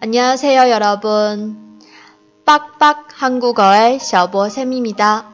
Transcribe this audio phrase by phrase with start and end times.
[0.00, 1.80] 안녕하세요, 여러분.
[2.44, 5.28] 빡빡 한국어의 셔보쌤입니다.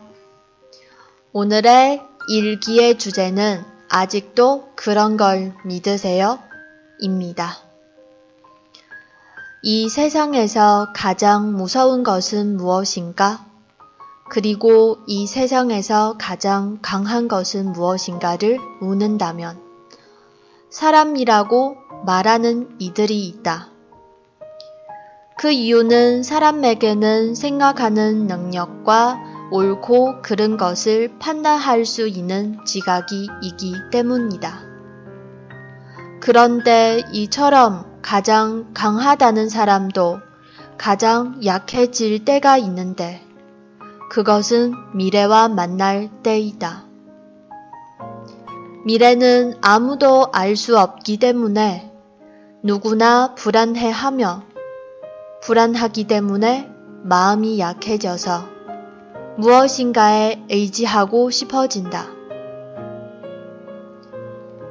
[1.34, 6.38] 오늘의 일기의 주제는 아직도 그런 걸 믿으세요?
[6.98, 7.58] 입니다.
[9.62, 13.44] 이 세상에서 가장 무서운 것은 무엇인가?
[14.30, 19.60] 그리고 이 세상에서 가장 강한 것은 무엇인가를 묻는다면
[20.70, 21.76] 사람이라고
[22.06, 23.73] 말하는 이들이 있다.
[25.44, 34.62] 그 이유는 사람에게는 생각하는 능력과 옳고 그른 것을 판단할 수 있는 지각이 있기 때문이다.
[36.22, 40.20] 그런데 이처럼 가장 강하다는 사람도
[40.78, 43.22] 가장 약해질 때가 있는데
[44.08, 46.86] 그것은 미래와 만날 때이다.
[48.86, 51.92] 미래는 아무도 알 수 없기 때문에
[52.62, 54.53] 누구나 불안해하며
[55.44, 56.70] 불안하기 때문에
[57.02, 58.46] 마음이 약해져서
[59.36, 62.06] 무엇인가에 의지하고 싶어진다.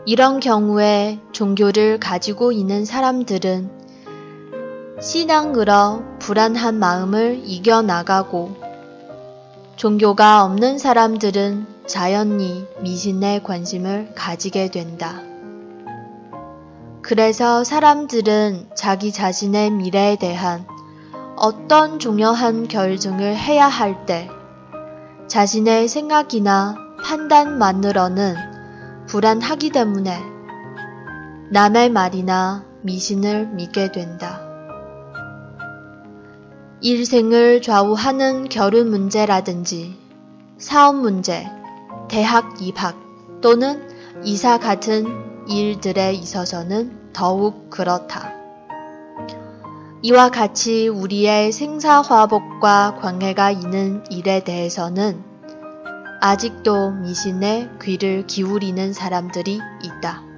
[0.08, 3.70] 이런 경우에 종교를 가지고 있는 사람들은
[5.00, 8.56] 신앙으로 불안한 마음을 이겨나가고
[9.76, 15.33] 종교가 없는 사람들은 자연히 미신에 관심을 가지게 된다.
[17.04, 20.66] 그래서 사람들은 자기 자신의 미래에 대한
[21.36, 24.30] 어떤 중요한 결정을 해야 할 때
[25.28, 28.36] 자신의 생각이나 판단만으로는
[29.08, 30.18] 불안하기 때문에
[31.52, 34.40] 남의 말이나 미신을 믿게 된다.
[36.82, 39.98] 일생을 좌우하는 결혼 문제라든지
[40.58, 41.46] 사업 문제,
[42.10, 42.96] 대학 입학
[43.42, 43.90] 또는
[44.24, 48.33] 이사 같은 일들에 있어서는 더욱 그렇다.
[50.03, 55.25] 이와 같이 우리의 생사화복과 관계가 있는 일에 대해서는
[56.21, 60.29] 아직도 미신에 귀를 기울이는 사람들이 있다.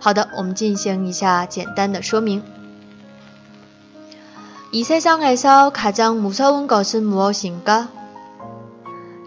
[0.00, 2.42] 好的，我们进行一下简单的说明。
[4.70, 7.88] 이 세상에서 가장 무서운 것은 무엇인가?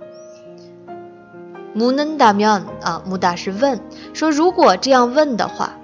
[1.76, 3.80] 묻는다면啊，묻다是问，
[4.14, 5.78] 说如果这样问的话，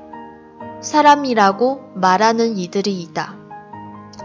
[0.82, 3.36] 사람이라고말하는이들이있다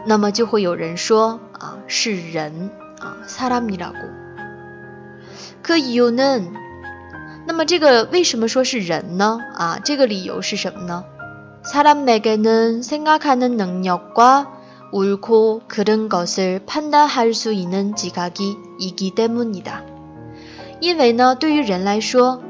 [0.07, 2.71] 那么就会有人说啊，是人
[3.01, 3.99] 啊，사람이라 고。
[5.63, 6.53] 可이유 는，
[7.47, 9.39] 那么这个为什么说是人呢？
[9.57, 11.05] 啊，这个理由是什么呢？
[11.65, 14.53] 사람에게는생각하는능력과
[14.91, 19.85] 옳고 그른 것을 판단할 수 있는 지각이 있기 때문이다.
[20.83, 22.41] 因为呢，对于人来说，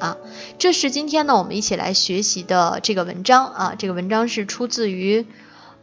[0.00, 0.16] 啊。
[0.58, 5.26] 这是今天呢，我们一起来学习的这个文章啊，这个文章是出自于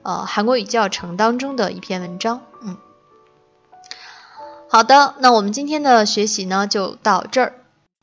[0.03, 2.77] 呃韩国语教程当中的一篇文章，嗯。
[4.69, 7.53] 好的，那我们今天的学习呢就到这儿